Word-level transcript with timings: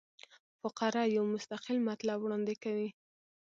فقره 0.61 1.01
یو 1.15 1.23
مستقل 1.33 1.77
مطلب 1.89 2.17
وړاندي 2.21 2.55
کوي. 2.63 2.89